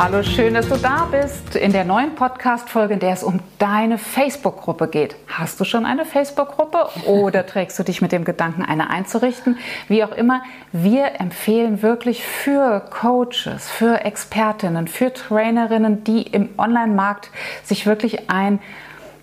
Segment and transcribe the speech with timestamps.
[0.00, 3.98] Hallo, schön, dass du da bist in der neuen Podcast-Folge, in der es um deine
[3.98, 5.16] Facebook-Gruppe geht.
[5.26, 9.58] Hast du schon eine Facebook-Gruppe oder trägst du dich mit dem Gedanken, eine einzurichten?
[9.88, 17.32] Wie auch immer, wir empfehlen wirklich für Coaches, für Expertinnen, für Trainerinnen, die im Online-Markt
[17.64, 18.60] sich wirklich ein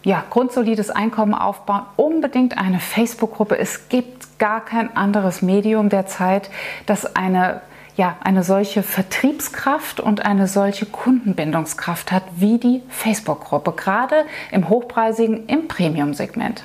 [0.04, 3.58] ja, grundsolides Einkommen aufbauen, unbedingt eine Facebook-Gruppe.
[3.58, 6.50] Es gibt gar kein anderes Medium derzeit,
[6.86, 7.62] das eine
[7.98, 15.48] ja, eine solche Vertriebskraft und eine solche Kundenbindungskraft hat wie die Facebook-Gruppe, gerade im hochpreisigen,
[15.48, 16.64] im Premium-Segment.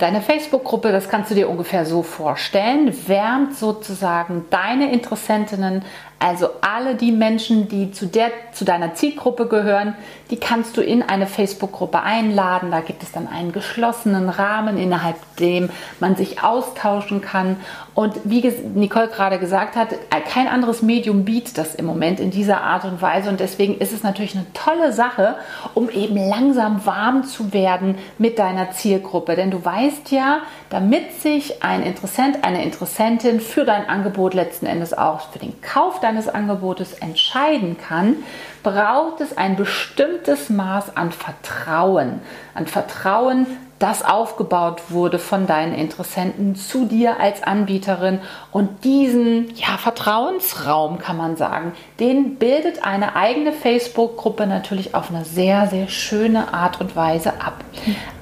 [0.00, 5.84] Deine Facebook-Gruppe, das kannst du dir ungefähr so vorstellen, wärmt sozusagen deine Interessentinnen
[6.22, 9.94] also alle die Menschen, die zu, der, zu deiner Zielgruppe gehören,
[10.30, 12.70] die kannst du in eine Facebook-Gruppe einladen.
[12.70, 17.56] Da gibt es dann einen geschlossenen Rahmen, innerhalb dem man sich austauschen kann.
[17.94, 19.94] Und wie Nicole gerade gesagt hat,
[20.30, 23.30] kein anderes Medium bietet das im Moment in dieser Art und Weise.
[23.30, 25.36] Und deswegen ist es natürlich eine tolle Sache,
[25.72, 29.36] um eben langsam warm zu werden mit deiner Zielgruppe.
[29.36, 34.92] Denn du weißt ja, damit sich ein Interessent, eine Interessentin für dein Angebot letzten Endes
[34.92, 38.16] auch für den Kauf deines Angebotes entscheiden kann,
[38.62, 42.20] braucht es ein bestimmtes Maß an Vertrauen.
[42.54, 43.46] An Vertrauen,
[43.80, 48.20] das aufgebaut wurde von deinen Interessenten zu dir als Anbieterin.
[48.52, 55.24] Und diesen ja, Vertrauensraum, kann man sagen, den bildet eine eigene Facebook-Gruppe natürlich auf eine
[55.24, 57.64] sehr, sehr schöne Art und Weise ab.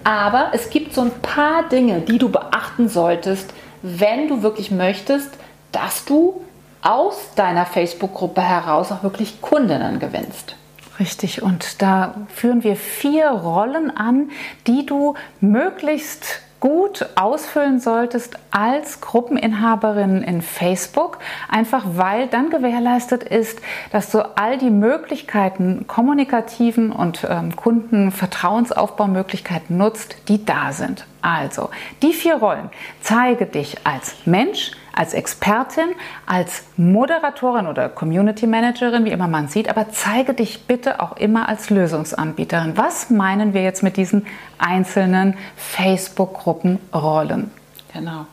[0.05, 5.31] Aber es gibt so ein paar Dinge, die du beachten solltest, wenn du wirklich möchtest,
[5.73, 6.41] dass du
[6.83, 10.55] aus deiner Facebook-Gruppe heraus auch wirklich Kundinnen gewinnst.
[11.01, 14.31] Richtig, und da führen wir vier Rollen an,
[14.67, 23.61] die du möglichst gut ausfüllen solltest als Gruppeninhaberin in Facebook, einfach weil dann gewährleistet ist,
[23.93, 31.07] dass du all die Möglichkeiten, kommunikativen und ähm, Kundenvertrauensaufbaumöglichkeiten nutzt, die da sind.
[31.23, 31.71] Also,
[32.03, 32.71] die vier Rollen.
[33.01, 35.91] Zeige dich als Mensch, als Expertin,
[36.27, 41.49] als Moderatorin oder Community Managerin, wie immer man sieht, aber zeige dich bitte auch immer
[41.49, 42.77] als Lösungsanbieterin.
[42.77, 44.27] Was meinen wir jetzt mit diesen
[44.59, 47.53] einzelnen Facebook-Gruppenrollen?
[47.93, 48.27] Genau.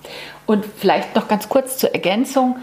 [0.47, 2.55] Und vielleicht noch ganz kurz zur Ergänzung,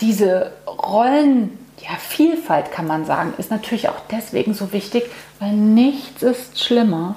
[0.00, 5.04] diese Rollen ja, Vielfalt kann man sagen, ist natürlich auch deswegen so wichtig,
[5.38, 7.14] weil nichts ist schlimmer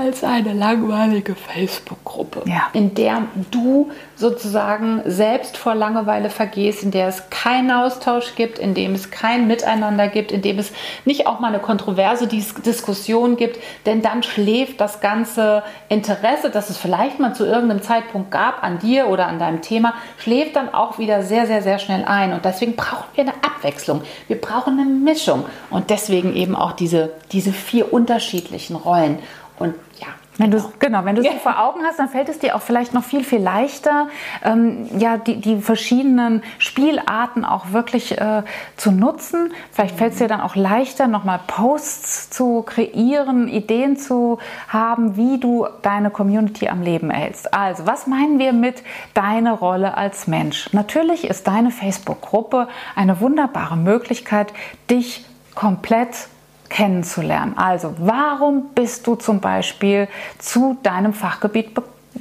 [0.00, 2.68] als eine langweilige Facebook-Gruppe, ja.
[2.72, 8.74] in der du sozusagen selbst vor Langeweile vergehst, in der es keinen Austausch gibt, in
[8.74, 10.72] dem es kein Miteinander gibt, in dem es
[11.04, 16.70] nicht auch mal eine kontroverse Dis Diskussion gibt, denn dann schläft das ganze Interesse, das
[16.70, 20.72] es vielleicht mal zu irgendeinem Zeitpunkt gab an dir oder an deinem Thema, schläft dann
[20.72, 22.32] auch wieder sehr, sehr, sehr schnell ein.
[22.32, 24.02] Und deswegen brauchen wir eine Abwechslung.
[24.28, 25.44] Wir brauchen eine Mischung.
[25.70, 29.18] Und deswegen eben auch diese, diese vier unterschiedlichen Rollen.
[29.60, 30.64] Und ja, wenn genau.
[30.64, 31.32] du genau, wenn du ja.
[31.32, 34.08] sie vor Augen hast, dann fällt es dir auch vielleicht noch viel viel leichter,
[34.42, 38.42] ähm, ja die, die verschiedenen Spielarten auch wirklich äh,
[38.76, 39.52] zu nutzen.
[39.70, 44.38] Vielleicht fällt es dir dann auch leichter, nochmal Posts zu kreieren, Ideen zu
[44.68, 47.52] haben, wie du deine Community am Leben erhältst.
[47.52, 48.82] Also, was meinen wir mit
[49.12, 50.72] deine Rolle als Mensch?
[50.72, 54.54] Natürlich ist deine Facebook-Gruppe eine wunderbare Möglichkeit,
[54.88, 56.28] dich komplett
[56.70, 57.58] kennenzulernen.
[57.58, 60.08] Also, warum bist du zum Beispiel
[60.38, 61.72] zu deinem Fachgebiet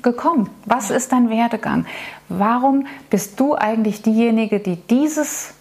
[0.02, 0.50] gekommen?
[0.66, 1.86] Was ist dein Werdegang?
[2.28, 5.54] Warum bist du eigentlich diejenige, die dieses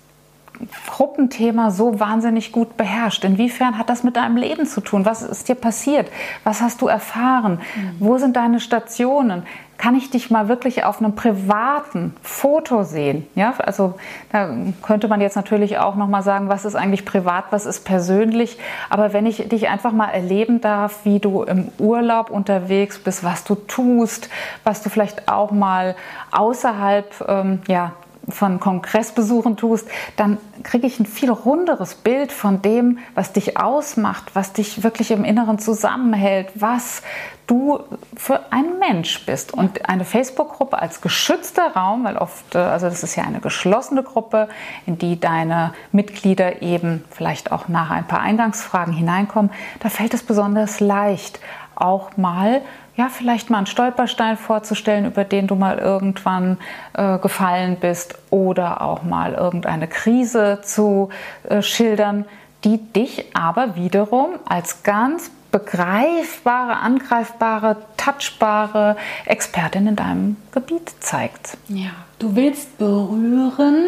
[0.86, 3.24] Gruppenthema so wahnsinnig gut beherrscht?
[3.24, 5.04] Inwiefern hat das mit deinem Leben zu tun?
[5.04, 6.10] Was ist dir passiert?
[6.44, 7.60] Was hast du erfahren?
[7.76, 7.96] Mhm.
[7.98, 9.42] Wo sind deine Stationen?
[9.78, 13.26] kann ich dich mal wirklich auf einem privaten Foto sehen?
[13.36, 13.94] Ja, also
[14.32, 14.50] da
[14.82, 18.58] könnte man jetzt natürlich auch noch mal sagen, was ist eigentlich privat, was ist persönlich.
[18.90, 23.44] Aber wenn ich dich einfach mal erleben darf, wie du im Urlaub unterwegs bist, was
[23.44, 24.28] du tust,
[24.64, 25.94] was du vielleicht auch mal
[26.32, 27.92] außerhalb ähm, ja,
[28.28, 34.34] von Kongressbesuchen tust, dann kriege ich ein viel runderes Bild von dem, was dich ausmacht,
[34.34, 37.02] was dich wirklich im Inneren zusammenhält, was
[37.48, 37.80] du
[38.14, 39.52] für ein Mensch bist.
[39.52, 44.02] Und eine Facebook-Gruppe als geschützter Raum, weil oft, äh, also das ist ja eine geschlossene
[44.02, 44.48] Gruppe,
[44.86, 50.22] in die deine Mitglieder eben vielleicht auch nach ein paar Eingangsfragen hineinkommen, da fällt es
[50.22, 51.40] besonders leicht,
[51.80, 52.62] auch mal
[52.98, 56.58] ja, vielleicht mal einen Stolperstein vorzustellen, über den du mal irgendwann
[56.94, 61.10] äh, gefallen bist oder auch mal irgendeine Krise zu
[61.48, 62.24] äh, schildern,
[62.64, 68.96] die dich aber wiederum als ganz begreifbare, angreifbare, touchbare
[69.26, 71.56] Expertin in deinem Gebiet zeigt.
[71.68, 73.84] Ja, du willst berühren,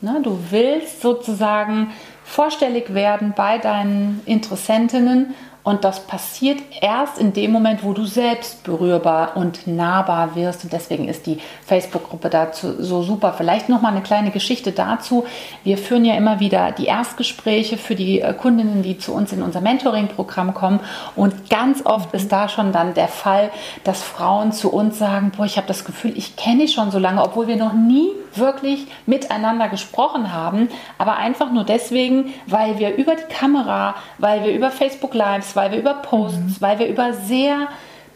[0.00, 0.20] ne?
[0.24, 1.92] du willst sozusagen
[2.24, 5.34] vorstellig werden bei deinen Interessentinnen
[5.68, 10.64] und das passiert erst in dem Moment, wo du selbst berührbar und nahbar wirst.
[10.64, 13.34] Und deswegen ist die Facebook-Gruppe dazu so super.
[13.36, 15.26] Vielleicht noch mal eine kleine Geschichte dazu.
[15.64, 19.42] Wir führen ja immer wieder die Erstgespräche für die äh, Kundinnen, die zu uns in
[19.42, 20.80] unser Mentoring-Programm kommen.
[21.14, 23.50] Und ganz oft ist da schon dann der Fall,
[23.84, 26.98] dass Frauen zu uns sagen, boah, ich habe das Gefühl, ich kenne dich schon so
[26.98, 28.08] lange, obwohl wir noch nie
[28.38, 30.68] wirklich miteinander gesprochen haben,
[30.98, 35.72] aber einfach nur deswegen, weil wir über die Kamera, weil wir über Facebook Lives, weil
[35.72, 36.56] wir über Posts, mhm.
[36.60, 37.68] weil wir über sehr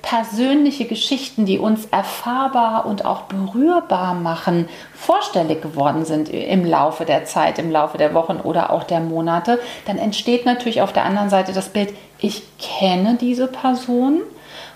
[0.02, 7.24] persönliche Geschichten, die uns erfahrbar und auch berührbar machen, vorstellig geworden sind im Laufe der
[7.24, 11.30] Zeit, im Laufe der Wochen oder auch der Monate, dann entsteht natürlich auf der anderen
[11.30, 14.22] Seite das Bild, ich kenne diese Person.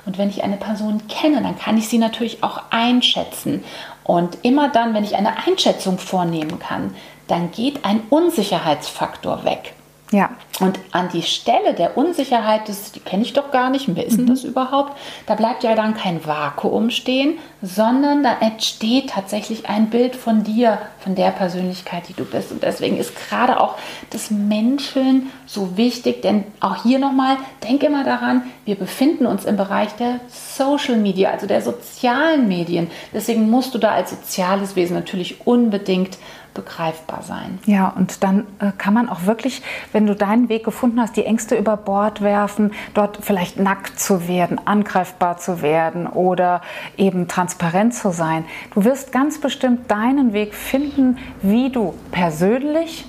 [0.06, 3.64] Und wenn ich eine Person kenne, dann kann ich sie natürlich auch einschätzen.
[4.06, 6.94] Und immer dann, wenn ich eine Einschätzung vornehmen kann,
[7.26, 9.74] dann geht ein Unsicherheitsfaktor weg.
[10.12, 10.30] Ja.
[10.60, 14.16] Und an die Stelle der Unsicherheit, das, die kenne ich doch gar nicht, wer ist
[14.16, 14.30] denn mhm.
[14.30, 14.96] das überhaupt?
[15.26, 20.78] Da bleibt ja dann kein Vakuum stehen, sondern da entsteht tatsächlich ein Bild von dir,
[21.00, 22.52] von der Persönlichkeit, die du bist.
[22.52, 23.74] Und deswegen ist gerade auch
[24.10, 29.56] das Menscheln so wichtig, denn auch hier nochmal, denk immer daran, wir befinden uns im
[29.56, 32.90] Bereich der Social Media, also der sozialen Medien.
[33.12, 36.16] Deswegen musst du da als soziales Wesen natürlich unbedingt
[36.56, 37.58] begreifbar sein.
[37.66, 39.62] Ja, und dann äh, kann man auch wirklich,
[39.92, 44.26] wenn du deinen Weg gefunden hast, die Ängste über Bord werfen, dort vielleicht nackt zu
[44.26, 46.62] werden, angreifbar zu werden oder
[46.96, 48.44] eben transparent zu sein.
[48.74, 53.04] Du wirst ganz bestimmt deinen Weg finden, wie du persönlich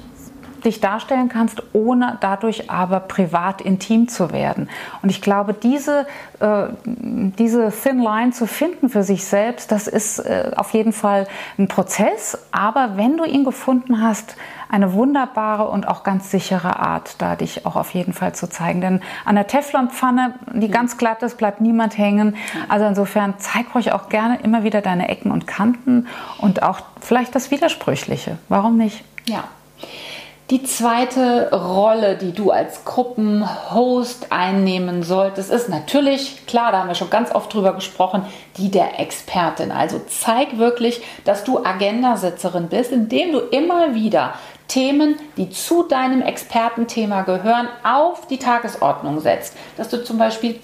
[0.67, 4.69] dich darstellen kannst, ohne dadurch aber privat intim zu werden.
[5.01, 6.05] Und ich glaube, diese,
[6.39, 11.27] äh, diese Thin Line zu finden für sich selbst, das ist äh, auf jeden Fall
[11.57, 12.37] ein Prozess.
[12.51, 14.35] Aber wenn du ihn gefunden hast,
[14.69, 18.81] eine wunderbare und auch ganz sichere Art, da dich auch auf jeden Fall zu zeigen.
[18.81, 22.35] Denn an der Teflonpfanne, die ganz glatt ist, bleibt niemand hängen.
[22.67, 26.07] Also insofern zeig euch auch gerne immer wieder deine Ecken und Kanten
[26.39, 28.37] und auch vielleicht das Widersprüchliche.
[28.49, 29.03] Warum nicht?
[29.25, 29.45] Ja.
[30.49, 36.95] Die zweite Rolle, die du als Gruppenhost einnehmen solltest, ist natürlich, klar, da haben wir
[36.95, 39.73] schon ganz oft drüber gesprochen, die der Expertin.
[39.73, 44.35] Also zeig wirklich, dass du Agendasitzerin bist, indem du immer wieder
[44.69, 49.53] Themen, die zu deinem Expertenthema gehören, auf die Tagesordnung setzt.
[49.75, 50.59] Dass du zum Beispiel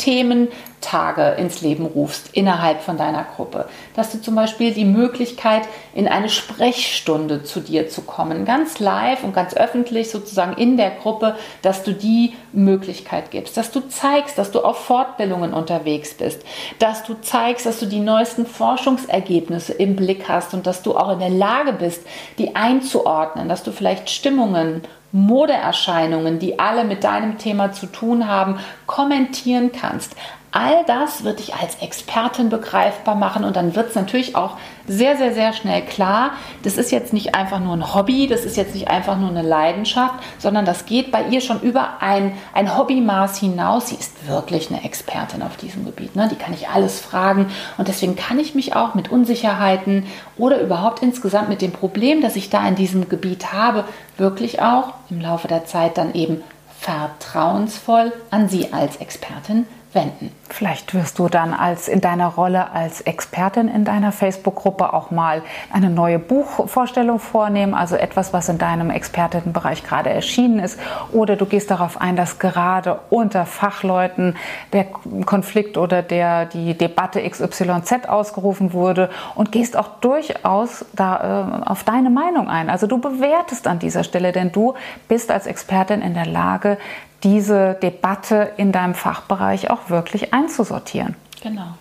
[0.84, 3.66] Thementage ins Leben rufst innerhalb von deiner Gruppe.
[3.96, 5.64] Dass du zum Beispiel die Möglichkeit,
[5.94, 10.92] in eine Sprechstunde zu dir zu kommen, ganz live und ganz öffentlich sozusagen in der
[10.92, 13.58] Gruppe, dass du die Möglichkeit gibst.
[13.58, 16.42] Dass du zeigst, dass du auf Fortbildungen unterwegs bist.
[16.80, 21.12] Dass du zeigst, dass du die neuesten Forschungsergebnisse im Blick hast und dass du auch
[21.14, 22.06] in der Lage bist,
[22.38, 23.50] die einzuordnen.
[23.50, 24.82] Dass du vielleicht Stimmungen,
[25.12, 30.16] Modeerscheinungen, die alle mit deinem Thema zu tun haben, kommentieren kannst.
[30.56, 34.56] All das wird dich als Expertin begreifbar machen und dann wird es natürlich auch
[34.88, 38.56] sehr, sehr, sehr schnell klar, das ist jetzt nicht einfach nur ein Hobby, das ist
[38.56, 42.78] jetzt nicht einfach nur eine Leidenschaft, sondern das geht bei ihr schon über ein, ein
[42.78, 43.88] Hobbymaß hinaus.
[43.88, 46.16] Sie ist wirklich eine Expertin auf diesem Gebiet.
[46.16, 46.30] Ne?
[46.32, 47.48] Die kann ich alles fragen
[47.80, 50.06] und deswegen kann ich mich auch mit Unsicherheiten
[50.38, 53.86] oder überhaupt insgesamt mit dem Problem, das ich da in diesem Gebiet habe,
[54.18, 56.44] wirklich auch im Laufe der Zeit dann eben
[56.80, 60.32] vertrauensvoll an Sie als Expertin wenden.
[60.50, 65.42] Vielleicht wirst du dann als in deiner Rolle als Expertin in deiner Facebook-Gruppe auch mal
[65.72, 70.80] eine neue Buchvorstellung vornehmen, also etwas, was in deinem Expertinnenbereich gerade erschienen ist.
[71.12, 74.36] Oder du gehst darauf ein, dass gerade unter Fachleuten
[74.74, 74.86] der
[75.26, 81.84] Konflikt oder der, die Debatte XYZ ausgerufen wurde und gehst auch durchaus da, äh, auf
[81.84, 82.70] deine Meinung ein.
[82.70, 84.76] Also du bewertest an dieser Stelle, denn du
[85.08, 86.78] bist als Expertin in der Lage,
[87.24, 91.16] diese Debatte in deinem Fachbereich auch wirklich einzusortieren.
[91.42, 91.74] Genau.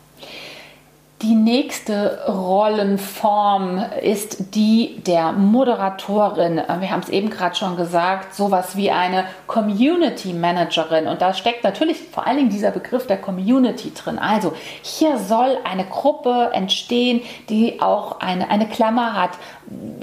[1.23, 6.57] Die nächste Rollenform ist die der Moderatorin.
[6.57, 11.07] Wir haben es eben gerade schon gesagt, sowas wie eine Community Managerin.
[11.07, 14.19] Und da steckt natürlich vor allen Dingen dieser Begriff der Community drin.
[14.19, 19.31] Also hier soll eine Gruppe entstehen, die auch eine, eine Klammer hat,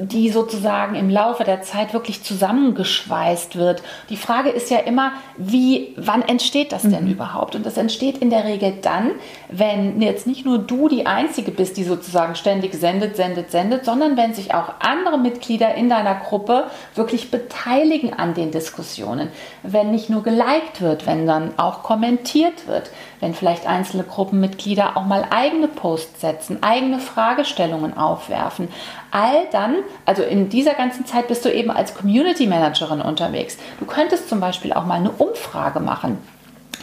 [0.02, 3.84] die sozusagen im Laufe der Zeit wirklich zusammengeschweißt wird.
[4.10, 7.12] Die Frage ist ja immer, wie, wann entsteht das denn mhm.
[7.12, 7.56] überhaupt?
[7.56, 9.12] Und das entsteht in der Regel dann,
[9.50, 14.18] wenn jetzt nicht nur du die Einzige bist, die sozusagen ständig sendet, sendet, sendet, sondern
[14.18, 19.30] wenn sich auch andere Mitglieder in deiner Gruppe wirklich beteiligen an den Diskussionen.
[19.64, 25.06] Wenn nicht nur geliked wird, wenn dann auch kommentiert wird, wenn vielleicht einzelne Gruppenmitglieder auch
[25.06, 28.70] mal eigene Posts setzen, eigene Fragestellungen aufwerfen.
[29.12, 33.58] All dann, also in dieser ganzen Zeit bist du eben als Community Managerin unterwegs.
[33.80, 36.18] Du könntest zum Beispiel auch mal eine Umfrage machen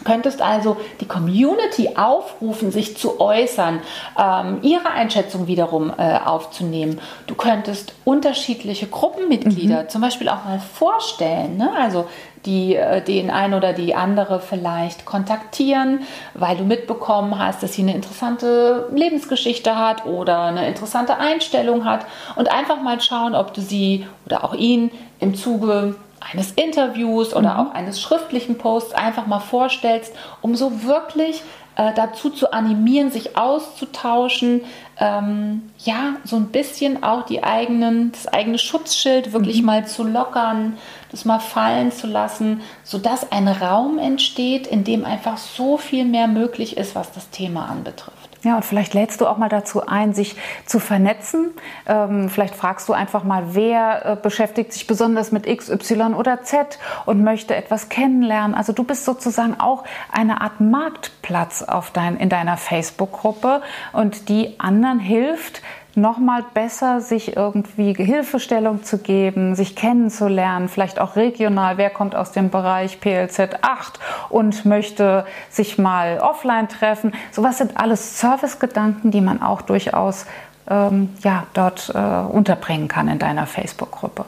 [0.03, 3.81] könntest also die Community aufrufen, sich zu äußern,
[4.17, 6.99] ähm, ihre Einschätzung wiederum äh, aufzunehmen.
[7.27, 9.89] Du könntest unterschiedliche Gruppenmitglieder mhm.
[9.89, 11.71] zum Beispiel auch mal vorstellen, ne?
[11.77, 12.05] also
[12.45, 16.01] die äh, den ein oder die andere vielleicht kontaktieren,
[16.33, 22.05] weil du mitbekommen hast, dass sie eine interessante Lebensgeschichte hat oder eine interessante Einstellung hat
[22.35, 25.95] und einfach mal schauen, ob du sie oder auch ihn im Zuge
[26.31, 27.59] eines Interviews oder mhm.
[27.59, 31.43] auch eines schriftlichen Posts einfach mal vorstellst, um so wirklich
[31.77, 34.61] äh, dazu zu animieren, sich auszutauschen,
[34.99, 39.67] ähm, ja, so ein bisschen auch die eigenen, das eigene Schutzschild wirklich mhm.
[39.67, 40.77] mal zu lockern,
[41.11, 46.27] das mal fallen zu lassen, sodass ein Raum entsteht, in dem einfach so viel mehr
[46.27, 48.26] möglich ist, was das Thema anbetrifft.
[48.43, 51.51] Ja, und vielleicht lädst du auch mal dazu ein, sich zu vernetzen.
[51.87, 56.43] Ähm, vielleicht fragst du einfach mal, wer äh, beschäftigt sich besonders mit X, Y oder
[56.43, 58.55] Z und möchte etwas kennenlernen.
[58.55, 64.59] Also du bist sozusagen auch eine Art Marktplatz auf dein, in deiner Facebook-Gruppe und die
[64.59, 65.61] anderen hilft,
[65.97, 72.31] nochmal besser sich irgendwie Hilfestellung zu geben, sich kennenzulernen, vielleicht auch regional, wer kommt aus
[72.31, 73.99] dem Bereich PLZ 8
[74.29, 77.13] und möchte sich mal offline treffen.
[77.31, 80.25] Sowas sind alles Servicegedanken, die man auch durchaus
[80.69, 84.25] ähm, ja, dort äh, unterbringen kann in deiner Facebook-Gruppe.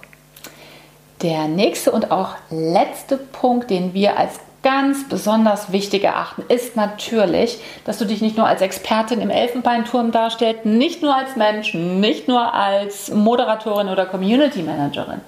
[1.22, 7.60] Der nächste und auch letzte Punkt, den wir als ganz besonders wichtig erachten, ist natürlich,
[7.86, 12.28] dass du dich nicht nur als Expertin im Elfenbeinturm darstellst, nicht nur als Mensch, nicht
[12.28, 15.22] nur als Moderatorin oder Community Managerin,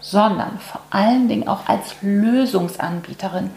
[0.00, 3.50] sondern vor allen Dingen auch als Lösungsanbieterin.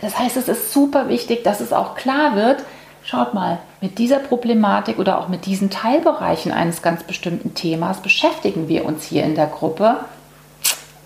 [0.00, 2.64] Das heißt, es ist super wichtig, dass es auch klar wird,
[3.04, 8.68] schaut mal, mit dieser Problematik oder auch mit diesen Teilbereichen eines ganz bestimmten Themas beschäftigen
[8.68, 9.96] wir uns hier in der Gruppe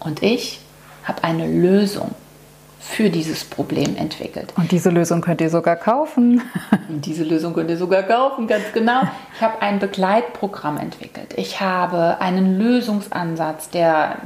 [0.00, 0.60] und ich
[1.04, 2.14] habe eine Lösung
[2.88, 4.52] für dieses Problem entwickelt.
[4.56, 6.40] Und diese Lösung könnt ihr sogar kaufen.
[6.88, 9.02] Und diese Lösung könnt ihr sogar kaufen, ganz genau.
[9.34, 11.34] Ich habe ein Begleitprogramm entwickelt.
[11.36, 14.18] Ich habe einen Lösungsansatz, der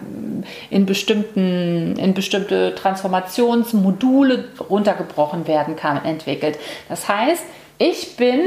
[0.69, 6.59] in, bestimmten, in bestimmte Transformationsmodule runtergebrochen werden kann, entwickelt.
[6.89, 7.43] Das heißt,
[7.79, 8.43] ich bin,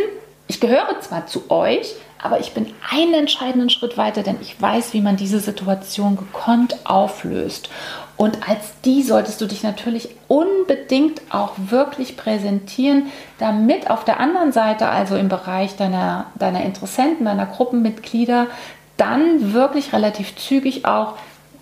[0.47, 4.93] ich gehöre zwar zu euch, aber ich bin einen entscheidenden Schritt weiter, denn ich weiß,
[4.93, 7.69] wie man diese Situation gekonnt auflöst.
[8.15, 13.07] Und als die solltest du dich natürlich unbedingt auch wirklich präsentieren,
[13.39, 18.47] damit auf der anderen Seite, also im Bereich deiner, deiner Interessenten, deiner Gruppenmitglieder,
[18.97, 21.15] dann wirklich relativ zügig auch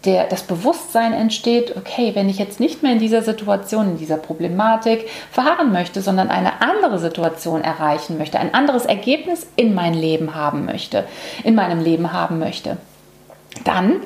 [0.05, 4.17] der, das Bewusstsein entsteht, okay, wenn ich jetzt nicht mehr in dieser Situation, in dieser
[4.17, 10.33] Problematik verharren möchte, sondern eine andere Situation erreichen möchte, ein anderes Ergebnis in mein Leben
[10.33, 11.05] haben möchte,
[11.43, 12.77] in meinem Leben haben möchte,
[13.63, 13.97] dann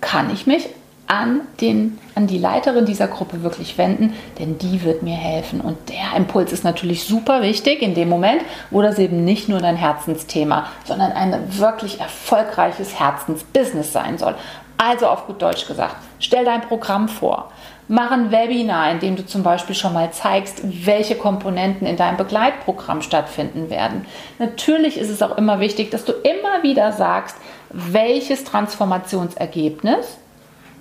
[0.00, 0.68] kann ich mich
[1.12, 5.60] an, den, an die Leiterin dieser Gruppe wirklich wenden, denn die wird mir helfen.
[5.60, 8.40] Und der Impuls ist natürlich super wichtig in dem Moment,
[8.70, 14.34] wo das eben nicht nur dein Herzensthema, sondern ein wirklich erfolgreiches Herzensbusiness sein soll.
[14.78, 17.52] Also auf gut Deutsch gesagt, stell dein Programm vor.
[17.88, 22.16] Mach ein Webinar, in dem du zum Beispiel schon mal zeigst, welche Komponenten in deinem
[22.16, 24.06] Begleitprogramm stattfinden werden.
[24.38, 27.36] Natürlich ist es auch immer wichtig, dass du immer wieder sagst,
[27.70, 30.16] welches Transformationsergebnis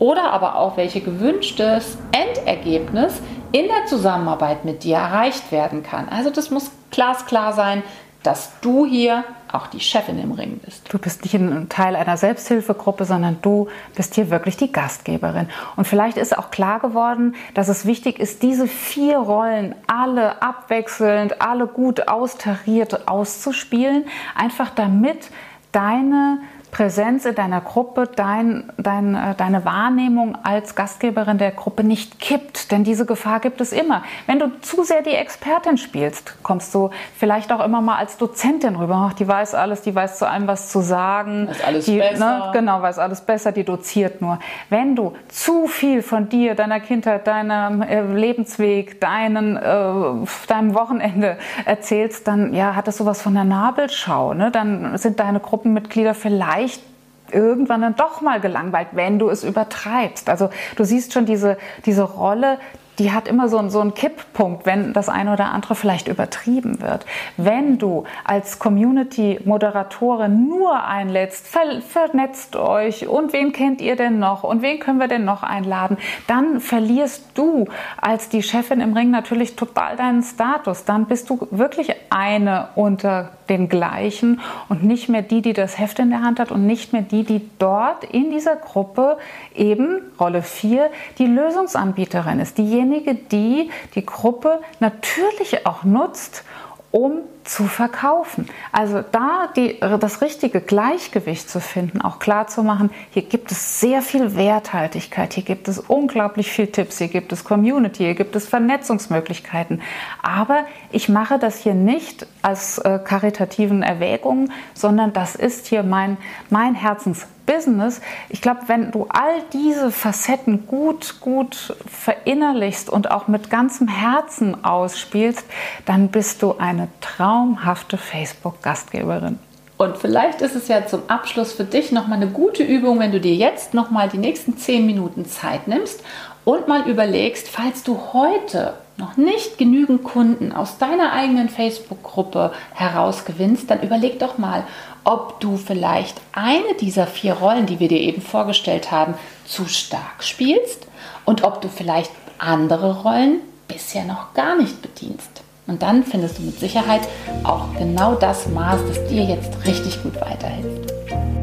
[0.01, 6.09] oder aber auch welche gewünschtes Endergebnis in der Zusammenarbeit mit dir erreicht werden kann.
[6.09, 7.83] Also das muss glasklar sein,
[8.23, 10.91] dass du hier auch die Chefin im Ring bist.
[10.91, 15.49] Du bist nicht ein Teil einer Selbsthilfegruppe, sondern du bist hier wirklich die Gastgeberin.
[15.75, 21.43] Und vielleicht ist auch klar geworden, dass es wichtig ist, diese vier Rollen alle abwechselnd,
[21.43, 24.05] alle gut austariert auszuspielen,
[24.35, 25.29] einfach damit
[25.71, 26.39] deine
[26.71, 32.71] Präsenz in deiner Gruppe, dein, dein, äh, deine Wahrnehmung als Gastgeberin der Gruppe nicht kippt.
[32.71, 34.03] Denn diese Gefahr gibt es immer.
[34.25, 38.77] Wenn du zu sehr die Expertin spielst, kommst du vielleicht auch immer mal als Dozentin
[38.77, 39.09] rüber.
[39.09, 41.49] Ach, die weiß alles, die weiß zu allem was zu sagen.
[41.49, 42.37] Weiß alles die, besser.
[42.47, 44.39] Ne, genau, weiß alles besser, die doziert nur.
[44.69, 51.37] Wenn du zu viel von dir, deiner Kindheit, deinem äh, Lebensweg, deinen, äh, deinem Wochenende
[51.65, 54.33] erzählst, dann ja, hat das sowas von der Nabelschau.
[54.33, 54.51] Ne?
[54.51, 56.83] Dann sind deine Gruppenmitglieder vielleicht vielleicht
[57.31, 60.29] irgendwann dann doch mal gelangweilt, wenn du es übertreibst.
[60.29, 62.59] Also du siehst schon diese, diese Rolle
[63.01, 67.07] die hat immer so, so einen Kipppunkt, wenn das eine oder andere vielleicht übertrieben wird.
[67.35, 74.43] Wenn du als Community-Moderatorin nur einlädst, ver vernetzt euch und wen kennt ihr denn noch
[74.43, 77.65] und wen können wir denn noch einladen, dann verlierst du
[77.99, 80.85] als die Chefin im Ring natürlich total deinen Status.
[80.85, 84.39] Dann bist du wirklich eine unter den gleichen
[84.69, 87.23] und nicht mehr die, die das Heft in der Hand hat und nicht mehr die,
[87.23, 89.17] die dort in dieser Gruppe
[89.53, 92.57] eben, Rolle 4, die Lösungsanbieterin ist.
[92.57, 96.43] Diejenige, die die Gruppe natürlich auch nutzt,
[96.91, 98.47] um zu verkaufen.
[98.71, 103.79] Also da die, das richtige Gleichgewicht zu finden, auch klar zu machen, hier gibt es
[103.79, 108.35] sehr viel Werthaltigkeit, hier gibt es unglaublich viel Tipps, hier gibt es Community, hier gibt
[108.35, 109.81] es Vernetzungsmöglichkeiten.
[110.21, 116.17] Aber ich mache das hier nicht als äh, karitativen Erwägungen, sondern das ist hier mein,
[116.49, 118.01] mein Herzens Business.
[118.29, 124.63] Ich glaube, wenn du all diese Facetten gut, gut verinnerlichst und auch mit ganzem Herzen
[124.63, 125.43] ausspielst,
[125.85, 129.39] dann bist du eine traumhafte Facebook-Gastgeberin.
[129.77, 133.19] Und vielleicht ist es ja zum Abschluss für dich nochmal eine gute Übung, wenn du
[133.19, 136.03] dir jetzt nochmal die nächsten zehn Minuten Zeit nimmst
[136.45, 143.69] und mal überlegst, falls du heute noch nicht genügend Kunden aus deiner eigenen Facebook-Gruppe herausgewinnst,
[143.69, 144.63] dann überleg doch mal,
[145.03, 149.15] ob du vielleicht eine dieser vier Rollen, die wir dir eben vorgestellt haben,
[149.45, 150.87] zu stark spielst
[151.25, 155.43] und ob du vielleicht andere Rollen bisher noch gar nicht bedienst.
[155.67, 157.01] Und dann findest du mit Sicherheit
[157.43, 161.40] auch genau das Maß, das dir jetzt richtig gut weiterhilft.